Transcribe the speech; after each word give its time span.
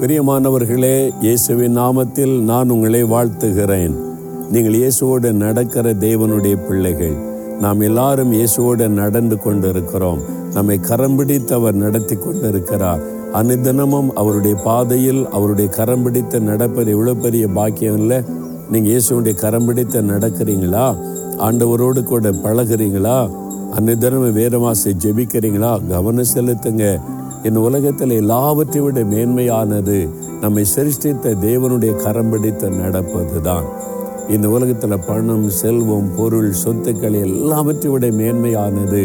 பிரியமானவர்களே 0.00 1.10
இயேசுவின் 1.20 1.78
நாமத்தில் 1.78 2.40
நான் 2.40 2.70
உங்களை 2.70 3.04
வாழ்த்துகிறேன். 3.04 3.94
நீங்கள் 4.52 4.72
இயேசுவோடு 4.72 5.32
நடக்கிற 5.32 5.94
தேவனுடைய 5.94 6.66
பிள்ளைகள். 6.66 7.14
நாம் 7.60 7.80
எல்லாரும் 7.80 8.32
இயேசுவோடு 8.32 8.88
நடந்து 8.88 9.38
கொண்டிருக்கிறோம். 9.38 10.18
நம்மை 10.54 10.78
கரம் 10.78 11.16
பிடித்து 11.16 11.54
அவர் 11.54 11.74
நடத்தி 11.74 12.16
கொண்டிருக்கிறார். 12.16 13.00
அனுதினமும் 13.32 14.14
அவருடைய 14.14 14.56
பாதையில் 14.56 15.28
அவருடைய 15.28 15.70
கரம் 15.70 16.02
பிடித்து 16.02 16.40
நடப்பது 16.40 16.90
இவ்வளவு 16.90 17.20
பெரிய 17.20 17.48
பாக்கியம் 17.48 17.98
இல்லை. 17.98 18.22
நீங்கள் 18.70 18.92
இயேசுடைய 18.92 19.34
கரம் 19.34 19.64
பிடித்து 19.64 20.02
நடக்கிறீங்களா? 20.02 20.96
ஆண்டவரோடு 21.38 22.04
கூட 22.04 22.30
பழகுறீங்களா? 22.30 23.30
அன்னிதனம் 23.78 24.32
வேதமாசை 24.32 24.92
ஜெபிக்கிறீங்களா? 25.04 25.86
கவனம் 25.88 26.32
செலுத்துங்க. 26.34 27.00
இந்த 27.46 27.58
உலகத்தில் 27.60 28.10
எல்லாவற்றை 28.10 28.80
விட 28.80 29.00
மேன்மையானது 29.02 29.98
நம்மை 30.40 30.64
சிருஷ்டித்த 30.64 31.34
தேவனுடைய 31.42 31.92
கரம் 31.96 32.30
பிடித்து 32.30 32.68
நடப்பது 32.70 33.40
தான் 33.40 33.66
இந்த 34.28 34.46
உலகத்தில் 34.48 35.04
பணம் 35.06 35.48
செல்வம் 35.50 36.08
பொருள் 36.16 36.52
சொத்துக்கள் 36.62 37.16
எல்லாவற்றை 37.26 37.90
விட 37.90 38.06
மேன்மையானது 38.20 39.02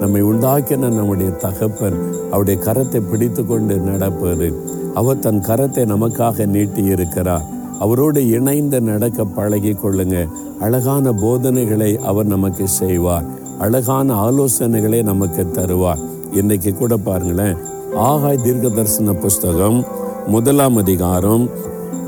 நம்மை 0.00 0.20
உண்டாக்கின 0.22 0.90
நம்முடைய 0.98 1.30
தகப்பன் 1.30 1.96
அவருடைய 2.30 2.58
கரத்தை 2.66 3.00
பிடித்து 3.10 3.42
கொண்டு 3.46 3.74
நடப்பது. 3.76 4.48
அவர் 4.94 5.18
தன் 5.18 5.42
கரத்தை 5.48 5.82
நமக்காக 5.94 6.46
நீட்டி 6.46 6.84
இருக்கிறார் 6.84 7.48
அவரோடு 7.78 8.20
இணைந்து 8.28 8.78
நடக்க 8.80 9.24
பழகி 9.38 9.72
கொள்ளுங்க. 9.72 10.16
அழகான 10.60 11.12
போதனைகளை 11.12 11.90
அவர் 12.10 12.26
நமக்கு 12.26 12.68
செய்வார். 12.68 13.28
அழகான 13.58 14.14
ஆலோசனைகளை 14.26 15.02
நமக்கு 15.02 15.44
தருவார். 15.52 16.02
இன்றைக்கு 16.32 16.72
கூட 16.74 16.96
பாருங்களேன் 16.96 17.56
ஆகாய் 17.98 18.42
தீர்க்க 18.42 18.68
தரிசன 18.68 19.12
புஸ்தகம் 19.12 19.84
முதலாம் 20.26 20.76
அதிகாரம் 20.76 21.48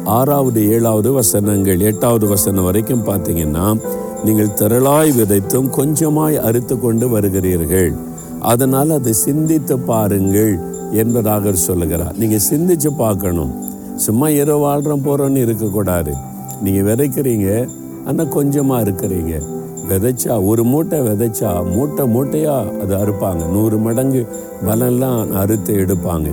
ஆறாவது 0.05 0.71
ஏழாவது 0.71 1.13
வசனங்கள் 1.13 1.81
எட்டாவது 1.81 2.27
வசனம் 2.27 2.65
வரைக்கும் 2.65 3.05
பார்த்தீங்கன்னா 3.07 3.81
நீங்கள் 4.25 4.53
திரளாய் 4.61 5.13
விதைத்தும் 5.19 5.69
கொஞ்சமாய் 5.79 6.37
அறுத்து 6.37 6.79
கொண்டு 6.79 7.09
வருகிறீர்கள். 7.09 7.93
அதனால் 8.41 8.91
அதை 8.91 9.13
சிந்தித்து 9.13 9.79
பாருங்கள் 9.79 10.59
என்பதாக 10.93 11.53
சொல்லுகிறார். 11.53 12.15
நீங்கள் 12.17 12.47
சிந்திச்சு 12.51 12.89
பார்க்கணும். 12.97 13.53
சும்மா 13.97 14.29
இரவு 14.29 14.59
வாழ்கிறோம் 14.59 15.05
போகிறோன்னு 15.05 15.37
இருக்கக்கூடாது. 15.37 16.15
நீங்கள் 16.63 16.89
விதைக்கிறீங்க 16.91 17.69
ஆனால் 18.07 18.29
கொஞ்சமாக 18.29 18.91
இருக்கிறீங்க. 18.91 19.62
விதைச்சா 19.93 20.35
ஒரு 20.51 20.65
மூட்டை 20.65 20.99
விதைச்சா 21.09 21.51
மூட்டை 21.75 22.05
மூட்டையாக 22.15 22.79
அது 22.83 22.95
அறுப்பாங்க. 23.03 23.43
நூறு 23.55 23.79
மடங்கு 23.79 24.23
பலன்லாம் 24.67 25.33
அறுத்து 25.43 25.73
எடுப்பாங்க. 25.85 26.29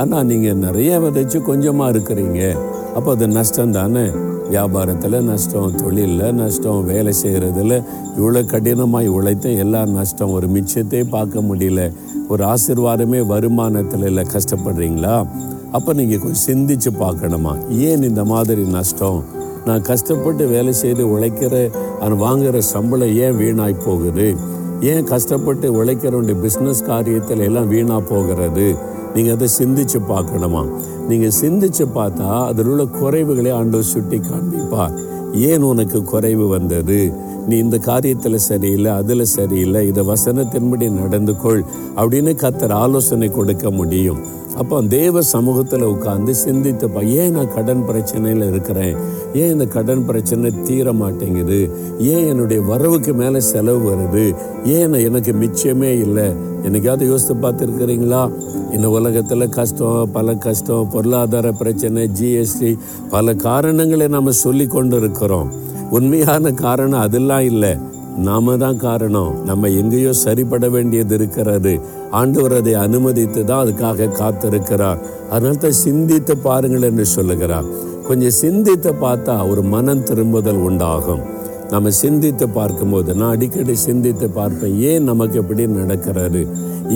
ஆனால் 0.00 0.28
நீங்கள் 0.32 0.60
நிறைய 0.66 0.92
விதைச்சு 1.04 1.38
கொஞ்சமாக 1.42 1.92
இருக்கிறீங்க 1.94 2.42
அப்போ 2.96 3.08
அது 3.10 3.26
நஷ்டம் 3.28 3.74
தானே? 3.78 4.04
வியாபாரத்தில் 4.52 5.16
நஷ்டம் 5.28 5.74
தொழிலில் 5.74 6.34
நஷ்டம் 6.40 6.80
வேலை 6.84 7.12
செய்கிறதுல 7.22 7.76
இவ்வளோ 8.18 8.40
கடினமாக 8.46 9.12
உழைத்த 9.18 9.48
எல்லா 9.64 9.82
நஷ்டம். 9.98 10.30
ஒரு 10.30 10.46
மிச்சத்தையே 10.54 11.04
பார்க்க 11.16 11.40
முடியல. 11.40 11.82
ஒரு 12.28 12.44
ஆசிர்வாதமே 12.44 13.20
வருமானத்தில் 13.32 14.06
இல்லை 14.10 14.24
கஷ்டப்படுறீங்களா? 14.34 15.16
அப்போ 15.76 15.92
நீங்கள் 15.92 16.22
கொஞ்சம் 16.24 16.44
சிந்திச்சு 16.48 16.90
பார்க்கணுமா? 17.04 17.54
ஏன் 17.88 18.02
இந்த 18.02 18.24
மாதிரி 18.24 18.64
நஷ்டம்? 18.78 19.20
நான் 19.64 19.82
கஷ்டப்பட்டு 19.82 20.46
வேலை 20.46 20.72
செய்து 20.72 21.18
உழைக்கிற 21.18 21.70
அது 22.00 22.16
வாங்குகிற 22.16 22.60
சம்பளம் 22.60 23.16
ஏன் 23.16 23.36
வீணாய் 23.36 23.84
போகுது? 23.84 24.34
ஏன் 24.80 25.04
கஷ்டப்பட்டு 25.04 25.84
உழைக்கிறவனுடைய 25.84 26.36
பிஸ்னஸ் 26.44 26.86
காரியத்தில் 26.86 27.42
எல்லாம் 27.42 27.68
வீணாக 27.68 28.00
போகிறது? 28.00 28.74
நீங்கள் 29.14 29.34
அதை 29.34 29.48
சிந்திச்சு 29.58 30.00
பார்க்கணுமா? 30.08 30.62
நீங்கள் 31.08 31.36
சிந்திச்சு 31.40 31.86
பார்த்தா 31.94 32.44
அதில் 32.44 32.66
உள்ள 32.66 32.82
குறைவுகளை 32.82 33.52
ஆண்டவர் 33.52 33.84
சுட்டி 33.84 34.18
காண்பிப்பார் 34.18 34.98
ஏன் 35.32 35.62
உனக்கு 35.62 36.04
குறைவு 36.04 36.48
வந்தது? 36.48 37.12
நீ 37.48 37.56
இந்த 37.56 37.76
காரியத்தில் 37.76 38.34
சரியில்லை 38.34 38.92
அதில் 38.92 39.24
சரியில்லை 39.24 39.86
இதை 39.86 40.06
வசனத்தின்படி 40.06 40.90
நடந்து 40.90 41.36
கொள் 41.36 41.64
அப்படின்னு 41.96 42.32
கத்தர் 42.42 42.72
ஆலோசனை 42.72 43.30
கொடுக்க 43.30 43.70
முடியும். 43.70 44.20
அப்போ 44.56 44.82
தேவ 44.82 45.22
சமூகத்தில் 45.22 45.82
உட்காந்து 45.82 46.32
சிந்தித்துப்பா 46.46 47.06
ஏன் 47.06 47.32
நான் 47.32 47.54
கடன் 47.54 47.84
பிரச்சனையில் 47.88 48.46
இருக்கிறேன்? 48.46 48.96
ஏன் 49.32 49.50
இந்த 49.50 49.66
கடன் 49.66 50.06
பிரச்சனை 50.06 50.52
தீர 50.62 50.92
மாட்டேங்குது? 50.92 51.70
ஏன் 51.98 52.26
என்னுடைய 52.26 52.62
வரவுக்கு 52.62 53.14
மேலே 53.14 53.40
செலவு 53.40 53.82
வருது? 53.90 54.36
ஏன் 54.64 54.92
எனக்கு 54.92 55.32
மிச்சமே 55.32 55.90
இல்லை? 56.00 56.26
என்னைக்காவது 56.62 57.06
யோசித்து 57.06 57.34
பார்த்துருக்குறீங்களா? 57.34 58.32
இந்த 58.72 58.90
உலகத்தில் 58.90 59.48
கஷ்டம் 59.48 60.10
பல 60.12 60.34
கஷ்டம் 60.34 60.90
பொருளாதார 60.90 61.52
பிரச்சனை 61.52 62.10
ஜிஎஸ்டி 62.20 62.78
பல 63.10 63.34
காரணங்களை 63.34 64.08
நம்ம 64.08 64.30
சொல்லி 64.30 64.66
கொண்டு 64.66 64.96
இருக்கிறோம் 64.96 65.70
உண்மையான 65.96 66.52
காரணம் 66.64 67.04
அதெல்லாம் 67.06 67.44
இல்லை. 67.52 67.72
நாம 68.26 68.56
தான் 68.56 68.76
காரணம். 68.76 69.32
நம்ம 69.44 69.68
எங்கேயோ 69.80 70.12
சரிப்பட 70.24 70.66
வேண்டியது 70.70 71.14
இருக்கிறது. 71.14 71.72
ஆண்டவர் 72.10 72.54
அதை 72.54 72.74
அனுமதித்து 72.86 73.40
தான் 73.44 73.62
அதுக்காக 73.64 74.08
காத்திருக்கிறார். 74.20 74.98
அதனால 75.30 75.60
தான் 75.64 75.80
சிந்தித்து 75.86 76.36
பாருங்கள் 76.46 76.88
என்று 76.90 77.06
சொல்லுகிறார். 77.06 77.68
கொஞ்சம் 78.08 78.36
சிந்தித்து 78.42 78.92
பார்த்தா 79.04 79.36
ஒரு 79.48 79.62
மனம் 79.74 80.02
திரும்புதல் 80.02 80.60
உண்டாகும். 80.68 81.22
நம்ம 81.72 81.90
சிந்தித்து 81.90 82.48
பார்க்கும்போது 82.48 83.14
நான் 83.14 83.30
அடிக்கடி 83.30 83.74
சிந்தித்து 83.74 84.26
பார்ப்பேன் 84.30 84.74
ஏன் 84.78 85.04
நமக்கு 85.04 85.36
இப்படி 85.38 85.66
நடக்கிறது? 85.66 86.40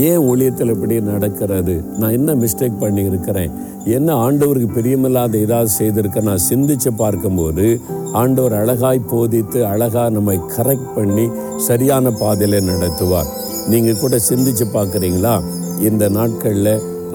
ஏன் 0.08 0.18
ஊழியத்தில் 0.18 0.72
இப்படி 0.74 1.00
நடக்கிறது? 1.00 1.74
நான் 1.98 2.10
என்ன 2.10 2.34
மிஸ்டேக் 2.34 2.80
பண்ணியிருக்கிறேன்? 2.80 3.52
என்ன 3.84 4.30
ஆண்டவருக்கு 4.30 4.68
பிரியமில்லாத 4.76 5.40
ஏதாவது 5.40 5.70
செய்திருக்க 5.70 6.20
நான் 6.20 6.44
சிந்திச்சு 6.50 6.90
பார்க்கும்போது 6.96 7.66
ஆண்டவர் 8.12 8.52
அழகாய் 8.52 9.00
போதித்து 9.10 9.66
அழகாக 9.66 10.10
நம்மை 10.10 10.36
கரெக்ட் 10.56 10.92
பண்ணி 10.94 11.26
சரியான 11.56 12.10
பாதையில் 12.10 12.68
நடத்துவார். 12.72 13.32
நீங்கள் 13.68 14.00
கூட 14.00 14.16
சிந்திச்சு 14.28 14.66
பார்க்குறீங்களா? 14.74 15.34
இந்த 15.80 16.08
நாட்களில் 16.08 16.72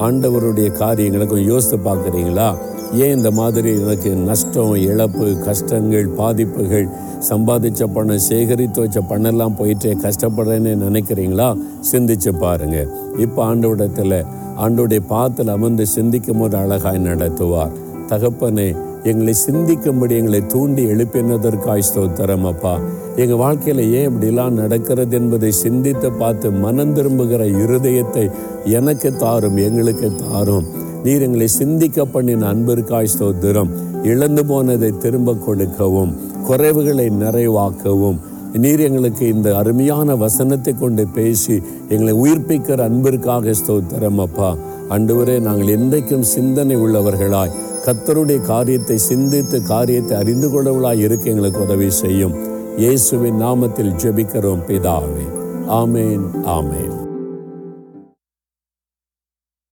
ஆண்டவருடைய 0.07 0.71
காரியங்களை 0.71 1.27
கொஞ்சம் 1.27 1.51
யோசித்து 1.53 1.79
பார்க்குறீங்களா? 1.91 2.49
ஏன் 2.93 3.15
இந்த 3.15 3.31
மாதிரி 3.31 3.79
எனக்கு 3.81 4.09
நஷ்டம் 4.09 4.75
இழப்பு 4.75 5.37
கஷ்டங்கள் 5.37 6.07
பாதிப்புகள் 6.07 6.87
சம்பாதிச்ச 7.29 7.83
பணம் 7.83 8.19
சேகரித்து 8.19 8.81
வச்ச 8.81 8.99
பணம்லாம் 8.99 9.55
போயிட்டு 9.57 9.95
கஷ்டப்படுறேன்னு 9.95 10.75
நினைக்கிறீங்களா? 10.75 11.57
சிந்திச்சு 11.91 12.39
பாருங்க. 12.39 12.87
இப்போ 13.17 13.45
ஆண்டோடத்தில் 13.45 14.25
ஆண்டோடைய 14.57 14.99
பாத்தில் 15.07 15.47
அமர்ந்து 15.47 15.85
சிந்திக்கும் 15.85 16.37
போது 16.37 16.57
அழகாய் 16.57 17.05
நடத்துவார். 17.05 17.71
தகப்பனே 18.07 18.75
எங்களை 19.03 19.33
சிந்திக்கும்படி 19.33 20.15
எங்களை 20.15 20.45
தூண்டி 20.45 20.85
எழுப்பினதற்காய் 20.85 21.87
ஸ்தோத்திரம் 21.95 22.43
அப்பா. 22.43 22.79
எங்கள் 23.15 23.37
வாழ்க்கையில் 23.37 23.91
ஏன் 23.91 24.09
இப்படிலாம் 24.09 24.49
நடக்கிறது 24.49 25.17
என்பதை 25.17 25.51
சிந்தித்து 25.51 26.11
பார்த்து 26.11 26.51
மனம் 26.51 26.93
திரும்புகிற 26.93 27.45
இருதயத்தை 27.45 28.31
எனக்கு 28.65 29.15
தாரும் 29.15 29.57
எங்களுக்கு 29.57 30.15
தாரும். 30.15 30.80
நீர் 31.03 31.21
எங்களை 31.21 31.47
சிந்திக்க 31.47 32.05
பண்ணின 32.05 32.47
அன்பிற்காய் 32.47 33.13
ஸ்தோத்திரம். 33.13 33.71
இழந்து 34.03 34.45
போனதை 34.45 34.97
திரும்ப 34.97 35.33
கொடுக்கவும் 35.33 36.11
குறைவுகளை 36.47 37.07
நிறைவாக்கவும். 37.09 38.19
நீர் 38.53 38.79
எங்களுக்கு 38.79 39.27
இந்த 39.27 39.55
அருமையான 39.55 40.15
வசனத்தை 40.15 40.73
கொண்டு 40.73 41.07
பேசி 41.07 41.61
எங்களை 41.89 42.13
உயிர்ப்பிக்கிற 42.13 42.79
அன்பிற்காக 42.83 43.51
ஸ்தோத்திரம் 43.51 44.17
அப்பா. 44.17 44.57
அன்றுவரே 44.89 45.39
நாங்கள் 45.39 45.73
என்றைக்கும் 45.77 46.29
சிந்தனை 46.35 46.77
உள்ளவர்களாய் 46.77 47.55
கத்தருடைய 47.85 48.41
காரியத்தை 48.41 48.97
சிந்தித்து 48.97 49.61
காரியத்தை 49.63 50.17
அறிந்து 50.17 50.47
கொள்ளவளாய் 50.47 50.99
இருக்க 50.99 51.29
எங்களுக்கு 51.29 51.61
உதவி 51.61 51.89
செய்யும். 51.89 52.35
இயேசுவின் 52.77 53.41
நாமத்தில் 53.41 53.95
ஜெபிக்கிறோம் 54.03 54.65
பிதாவே. 54.67 55.25
ஆமேன் 55.69 56.25
ஆமேன். 56.45 57.10